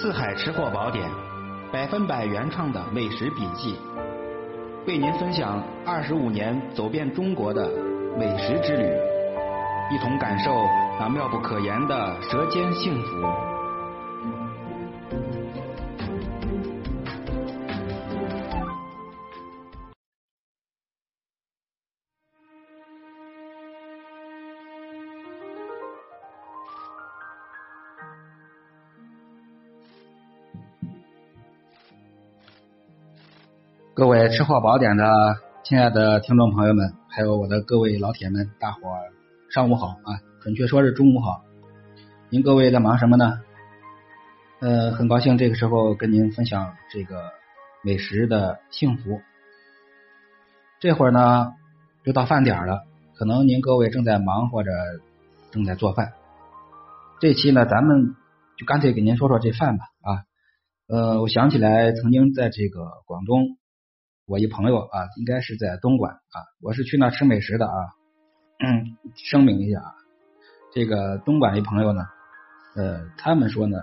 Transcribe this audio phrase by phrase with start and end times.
[0.00, 1.10] 四海吃货宝典，
[1.72, 3.76] 百分百原创的美食笔记，
[4.86, 7.68] 为您分享二十五年走遍中国的
[8.16, 8.84] 美食之旅，
[9.92, 10.52] 一同感受
[11.00, 13.57] 那妙不可言的舌尖幸福。
[33.98, 38.78] 各位吃货宝典的亲爱的听众朋友们，还有我的各位老铁们，大伙
[39.50, 40.22] 上午好啊！
[40.40, 41.42] 准确说是中午好。
[42.30, 43.40] 您各位在忙什么呢？
[44.60, 47.32] 呃，很高兴这个时候跟您分享这个
[47.82, 49.20] 美食的幸福。
[50.78, 51.54] 这会儿呢，
[52.04, 52.84] 又到饭点了，
[53.16, 54.70] 可能您各位正在忙或者
[55.50, 56.12] 正在做饭。
[57.18, 58.14] 这期呢，咱们
[58.56, 60.22] 就干脆给您说说这饭吧啊。
[60.86, 63.57] 呃，我想起来曾经在这个广东。
[64.28, 67.72] 我一朋友啊，应该是在东莞啊，我是去那吃美食的啊。
[68.58, 69.94] 嗯，声明一下啊，
[70.70, 72.06] 这个东莞一朋友呢，
[72.76, 73.78] 呃，他们说呢，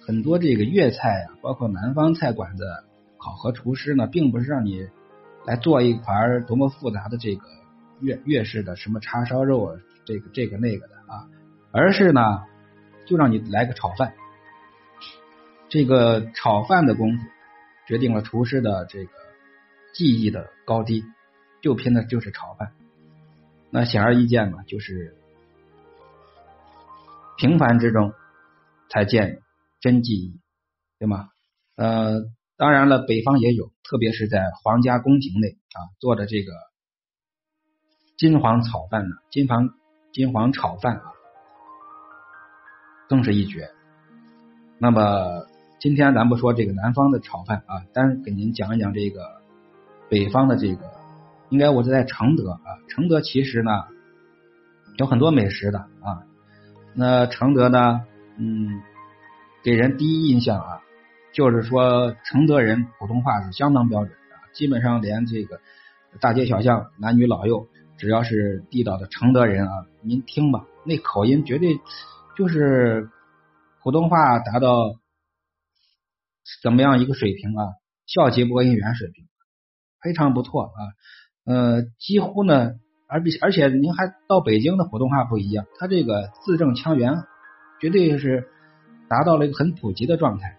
[0.00, 2.64] 很多这个粤菜啊，包括南方菜馆子
[3.18, 4.88] 考核厨师呢，并不是让你
[5.44, 7.42] 来做一盘多么复杂的这个
[8.00, 9.76] 粤粤式的什么叉烧肉啊，
[10.06, 11.28] 这个这个那个的啊，
[11.72, 12.42] 而是呢，
[13.04, 14.14] 就让你来个炒饭。
[15.68, 17.22] 这个炒饭的功夫
[17.86, 19.10] 决定了厨师的这个。
[19.94, 21.04] 技艺的高低，
[21.62, 22.72] 就拼的就是炒饭。
[23.70, 25.16] 那显而易见嘛，就是
[27.38, 28.12] 平凡之中
[28.90, 29.40] 才见
[29.80, 30.40] 真技艺，
[30.98, 31.28] 对吗？
[31.76, 32.22] 呃，
[32.56, 36.52] 当然了，北方也有，特别是在皇家宫廷内啊做的这个
[38.18, 39.70] 金黄炒饭呢，金黄
[40.12, 41.12] 金黄炒饭啊，
[43.08, 43.70] 更是一绝。
[44.78, 45.46] 那么
[45.78, 49.43] 今天咱不说这个南方的炒饭啊，单给您讲一讲这个。
[50.08, 50.90] 北方的这个，
[51.50, 52.78] 应该我是在承德啊。
[52.88, 53.70] 承德其实呢
[54.96, 56.22] 有很多美食的啊。
[56.94, 58.02] 那承德呢，
[58.38, 58.80] 嗯，
[59.62, 60.80] 给人第一印象啊，
[61.32, 65.60] 就是说承德人普通话是相当标准的，基本上连这个
[66.20, 67.66] 大街小巷男女老幼，
[67.98, 71.80] 只要是地道的承德人啊，您听吧，那口音绝对
[72.36, 73.10] 就是
[73.82, 74.94] 普通话达到
[76.62, 77.74] 怎么样一个水平啊？
[78.06, 79.26] 校级播音员水平。
[80.04, 80.80] 非常不错啊，
[81.46, 82.72] 呃，几乎呢，
[83.08, 87.24] 而比而且您还到北京的普通话不一样，他这个字正腔圆，
[87.80, 88.46] 绝对是
[89.08, 90.58] 达到了一个很普及的状态，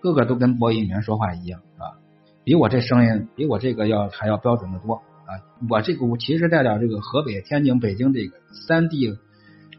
[0.00, 2.02] 个个都跟播音员说话一样啊，
[2.42, 5.38] 比我这声音，比我这个要还要标准的多啊，
[5.70, 8.36] 我这个我其实代表这个河北、天津、北京这个
[8.66, 9.16] 三 D，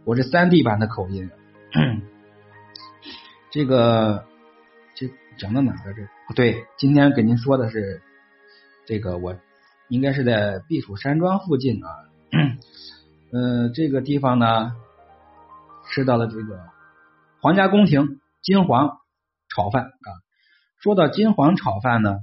[0.06, 1.30] 我是三 D 版的口音，
[3.52, 4.24] 这个
[4.96, 5.80] 这讲到哪了？
[5.94, 8.02] 这对，今天给您说的是。
[8.86, 9.38] 这个我
[9.90, 11.88] 应该是在避暑山庄附近啊，
[13.32, 14.76] 嗯，这个地方呢
[15.90, 16.60] 吃到了这个
[17.42, 18.98] 皇家宫廷金黄
[19.50, 20.10] 炒饭啊。
[20.78, 22.20] 说到金黄炒饭呢，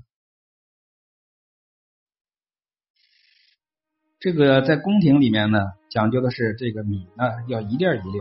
[4.18, 5.60] 这个在宫廷里面呢
[5.90, 8.20] 讲究的是这个米呢要一粒一粒，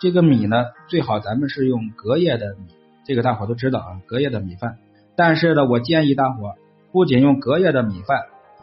[0.00, 2.74] 这个米呢最好咱们是用隔夜的米，
[3.04, 4.78] 这个大伙都知道啊，隔夜的米饭。
[5.16, 6.56] 但是呢，我建议大伙。
[6.94, 8.20] 不仅用隔夜的米饭，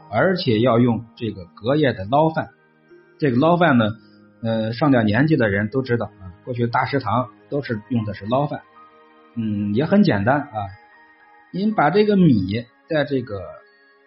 [0.09, 2.51] 而且要用这个隔夜的捞饭。
[3.19, 3.89] 这个捞饭呢，
[4.41, 8.61] 呃，上点年纪的人都知道啊，过去大食堂都是用的是捞饭。
[9.35, 10.55] 嗯，也很简单啊。
[11.51, 13.41] 您把这个米在这个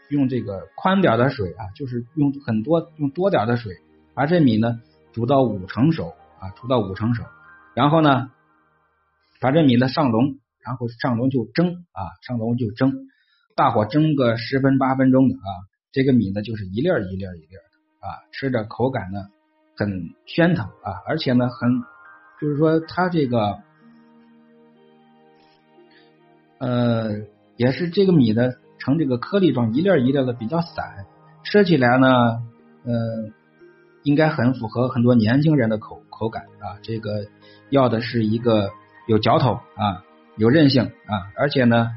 [0.09, 3.75] 用这个宽点的水啊，就是用很多用多点的水，
[4.15, 4.81] 把这米呢
[5.13, 7.25] 煮到五成熟啊，煮到五成熟，
[7.75, 8.31] 然后呢
[9.39, 13.11] 把这米呢上笼，然后上笼就蒸啊，上笼就蒸。
[13.57, 15.49] 大火蒸个十分八分钟的啊，
[15.93, 19.29] 这个米呢就是一粒一粒一粒的啊，吃着口感呢
[19.77, 21.71] 很鲜腾啊，而且呢很
[22.41, 23.61] 就是说它这个
[26.59, 27.11] 呃
[27.57, 31.07] 也是这个米呢呈这个颗粒状，一粒一粒的比较散，
[31.45, 32.09] 吃起来呢
[32.83, 33.31] 呃
[34.03, 37.29] 应该很符合很多年轻人的口口感啊，这个
[37.71, 38.73] 要的是一个
[39.07, 40.03] 有嚼头啊，
[40.37, 41.93] 有韧性啊，而且呢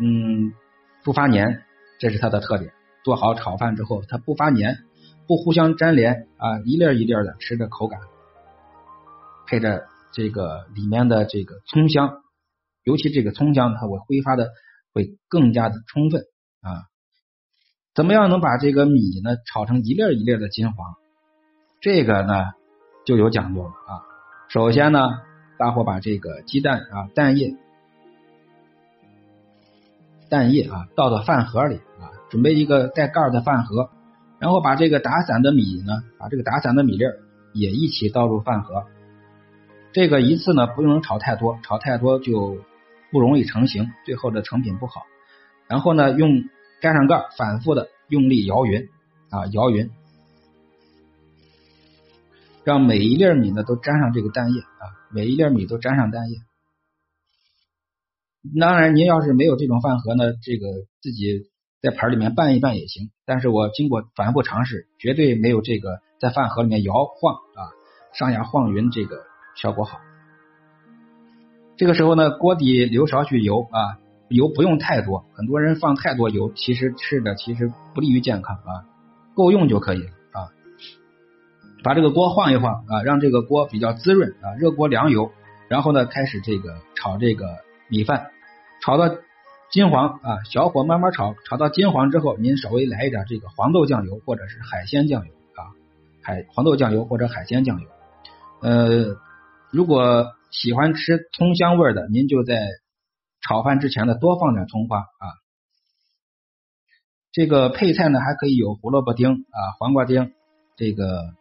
[0.00, 0.54] 嗯。
[1.04, 1.62] 不发黏，
[2.00, 2.72] 这是它的特点。
[3.04, 4.78] 做好炒饭之后，它不发黏，
[5.26, 8.00] 不互相粘连啊，一粒一粒的吃着口感，
[9.46, 9.84] 配着
[10.14, 12.22] 这个里面的这个葱香，
[12.82, 14.48] 尤其这个葱香，它会挥发的
[14.94, 16.22] 会更加的充分
[16.62, 16.88] 啊。
[17.94, 20.94] 怎么样能把这个米呢炒成一粒一粒的金黄？
[21.80, 22.46] 这个呢
[23.04, 24.02] 就有讲究了啊。
[24.48, 25.08] 首先呢，
[25.58, 27.54] 大伙把这个鸡蛋啊蛋液
[30.28, 33.90] 蛋液啊倒到饭盒里啊，准备一个带盖的饭盒，
[34.38, 37.18] 然后把这个打散的米呢，把这个打散的米粒儿
[37.52, 38.84] 也一起倒入饭盒。
[39.92, 42.58] 这个一次呢不用炒太多，炒太多就
[43.12, 45.02] 不容易成型，最后的成品不好。
[45.68, 46.44] 然后呢用
[46.80, 48.88] 盖上盖，反复的用力摇匀
[49.30, 49.90] 啊摇匀，
[52.64, 56.38] 让每一粒米呢都沾上这个蛋液啊，每一粒米都沾上蛋液。
[58.60, 60.66] 当然，您要是没有这种饭盒呢，这个
[61.00, 61.44] 自己
[61.80, 63.10] 在盆里面拌一拌也行。
[63.24, 67.72] 但是我经过反复尝试，绝对没有这个在饭盒里面摇晃啊，
[68.12, 69.16] 上下晃匀这个
[69.56, 69.98] 效果好。
[71.76, 73.98] 这个时候呢，锅底留少许油啊，
[74.28, 75.24] 油不用太多。
[75.34, 78.84] 很多人放太多油，其实吃的其实不利于健康啊，
[79.34, 80.52] 够用就可以了啊。
[81.82, 85.32] 把这个锅晃一晃啊，让这个锅比较滋润啊，热锅凉油，
[85.68, 87.46] 然后呢，开始这个炒这个
[87.88, 88.30] 米饭。
[88.82, 89.16] 炒到
[89.70, 95.72] 金黄啊，小火慢慢炒，炒到金黄之后，您稍微来一点这个黄豆酱油或者是海鲜酱油啊，
[96.22, 97.88] 海黄豆酱油或者海鲜酱油。
[98.60, 99.16] 呃，
[99.70, 102.60] 如果喜欢吃葱香味的，您就在
[103.40, 105.26] 炒饭之前呢多放点葱花啊。
[107.32, 110.32] 这个配菜呢还可以有胡萝卜丁啊、黄瓜丁、
[110.76, 111.34] 这个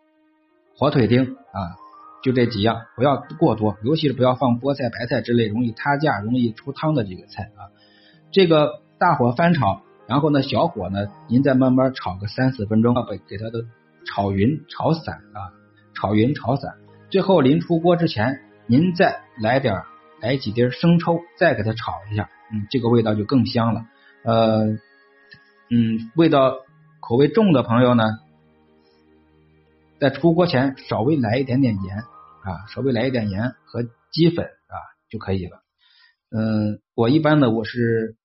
[0.77, 1.82] 火腿丁啊。
[2.23, 7.67] 就这几样，不要过多，尤其是不要放菠菜、白菜之类容易塌架、容易出汤的这个菜啊。
[8.31, 13.59] 这个大火翻炒，然后呢小火呢，您再慢慢炒个三四分钟，把给它都
[14.05, 15.51] 炒匀、炒散啊，
[15.93, 16.75] 炒匀、炒散。
[17.09, 19.83] 最后临出锅之前，您再来点
[20.21, 23.85] 来几滴生抽，再给它炒一下，嗯，这个味道就更香了。
[24.23, 24.67] 呃，
[25.69, 26.55] 嗯，味道
[27.01, 28.03] 口味重的朋友呢，
[30.03, 32.03] 在出锅前稍微来一点点盐。
[32.43, 34.75] 啊，稍微来一点盐和鸡粉啊
[35.09, 35.63] 就可以了。
[36.29, 38.17] 嗯，我一般的我是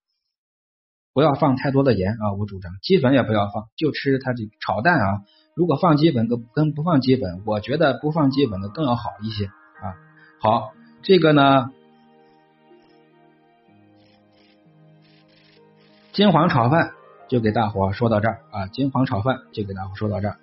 [1.14, 5.22] 不要放太多的盐啊，我主张鸡粉也不要放，就吃它这炒蛋啊。
[5.54, 9.94] 如果放鸡粉跟跟不放鸡粉，我觉得不放鸡粉的更要好一些啊。
[10.40, 10.72] 好，
[11.02, 11.70] 这个呢，
[16.12, 16.94] 金黄炒饭
[17.28, 20.38] 就给大伙说到这儿啊，金黄炒饭就给大伙说到这儿，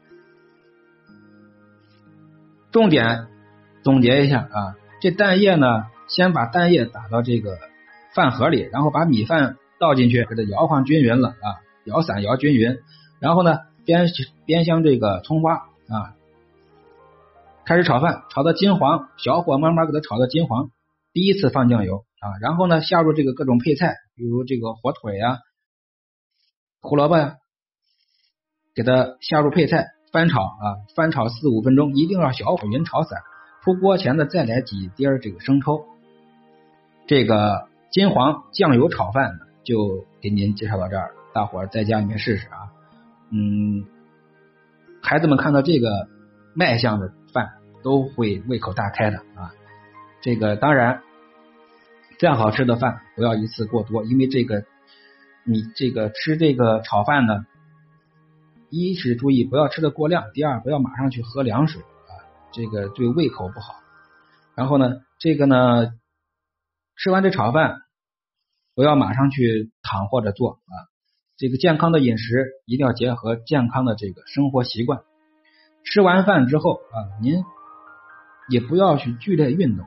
[2.75, 3.27] 重点。
[3.83, 7.57] 总结一下啊，这蛋液呢，先把蛋液打到这个
[8.13, 12.77] 饭盒里，然后把米饭倒进去，给它摇晃均匀了啊，摇散摇均匀，
[13.21, 14.11] 然后呢煸
[14.45, 15.53] 煸香这个葱花
[15.87, 16.15] 啊，
[17.63, 20.69] 开始炒饭，炒到金黄，小火慢慢给它炒到金黄。
[21.13, 25.37] 第一次放酱油啊，然后呢下入这个各种配菜，比如这个火腿呀、
[26.81, 27.37] 胡萝卜呀，
[28.73, 33.19] 给它下入配菜，翻炒啊，翻炒四五分钟，一定要小火匀炒散。
[33.65, 35.85] 出锅前呢，再来几滴这个生抽。
[37.05, 42.71] 这个金黄酱油炒饭呢，就给您介绍到这儿，大伙儿在家里面试试啊。
[43.29, 43.83] 嗯，
[45.01, 46.07] 孩子们看到这个
[46.53, 47.49] 卖相的饭，
[47.83, 49.51] 都会胃口大开的啊。
[50.21, 51.01] 这个当然，
[52.19, 54.63] 再好吃的饭不要一次过多，因为这个
[55.43, 57.45] 你这个吃这个炒饭呢，
[58.69, 62.13] 一是注意不要吃的过量，第二不要马上去喝凉水啊。
[62.51, 63.75] 这个对胃口不好，
[64.55, 65.91] 然后呢，这个呢，
[66.95, 67.81] 吃完这炒饭
[68.75, 70.75] 不要马上去躺或者坐啊。
[71.37, 75.01] 这个健康的饮食一定要结合健康的这个生活习惯。
[75.83, 77.43] 吃完饭之后啊，您
[78.49, 79.85] 也不要去剧烈运动，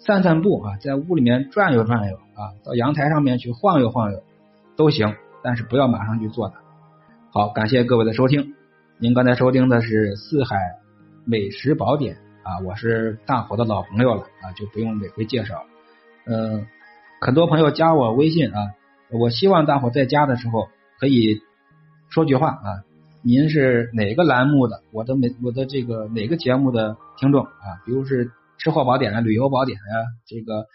[0.00, 4.24] 散散步啊，在屋里面转悠转悠啊，到阳台上面去晃悠晃悠
[4.76, 5.14] 都行，
[5.44, 6.63] 但是不要马上去做它。
[7.36, 8.54] 好，感谢各位的收听，
[8.96, 10.56] 您刚才收听的是四海。
[11.24, 15.64] 美食宝典啊，我是大伙的老朋友了啊，就不用每回介绍。
[16.26, 16.64] 嗯，
[17.20, 18.70] 很多朋友加我微信啊，
[19.10, 20.68] 我希望大伙在家的时候
[21.00, 21.40] 可以
[22.08, 22.68] 说句话啊。
[23.20, 24.84] 您是哪个栏目的？
[24.92, 27.82] 我的每我的这个哪个节目的听众啊？
[27.84, 29.82] 比如是吃货宝典啊、旅游宝典呀、
[30.24, 30.66] 这个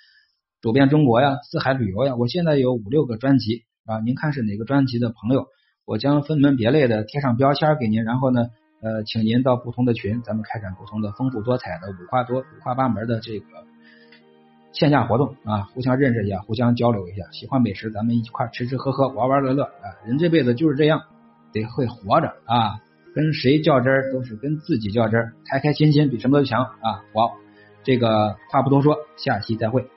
[0.61, 4.01] 走遍中国呀、四海旅游呀，我现在有五六个专辑啊。
[4.01, 5.47] 您看是哪个专辑的朋友，
[5.89, 8.47] 我将分门别类的贴上标签给您，然后呢。
[8.81, 13.45] 呃，请您到不同的群，咱们开展不同的丰富多彩的五花多五花八门的这个
[14.71, 17.25] 线下活动啊，互相认识一下，互相交流一下。
[17.33, 19.99] 喜欢美食，咱们一块吃吃喝喝，玩玩乐乐啊。
[20.05, 21.01] 人这辈子就是这样，
[21.51, 22.79] 得会活着啊。
[23.13, 27.03] 跟谁较真儿都是跟自己较真儿，开开心心比什么都强啊。
[27.13, 27.35] 好，
[27.83, 29.89] 这个话不多说，下期再会。